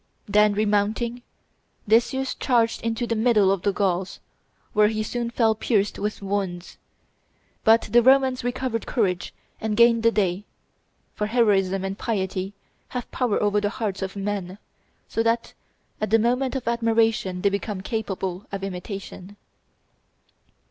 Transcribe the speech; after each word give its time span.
Then 0.27 0.53
remounting, 0.53 1.21
Decius 1.87 2.33
charged 2.33 2.81
into 2.81 3.05
the 3.05 3.15
middle 3.15 3.51
of 3.51 3.61
the 3.61 3.71
Gauls, 3.71 4.19
where 4.73 4.87
he 4.87 5.03
soon 5.03 5.29
fell 5.29 5.53
pierced 5.53 5.99
with 5.99 6.23
wounds; 6.23 6.79
but 7.63 7.81
the 7.81 8.01
Romans 8.01 8.43
recovered 8.43 8.87
courage 8.87 9.31
and 9.59 9.77
gained 9.77 10.01
the 10.01 10.09
day; 10.09 10.43
for 11.13 11.27
heroism 11.27 11.83
and 11.83 11.99
piety 11.99 12.53
have 12.87 13.11
power 13.11 13.39
over 13.43 13.61
the 13.61 13.69
hearts 13.69 14.01
of 14.01 14.15
men, 14.15 14.57
so 15.07 15.21
that 15.21 15.53
at 16.01 16.09
the 16.09 16.17
moment 16.17 16.55
of 16.55 16.67
admiration 16.67 17.41
they 17.41 17.49
become 17.49 17.81
capable 17.81 18.47
of 18.51 18.63
imitation. 18.63 19.37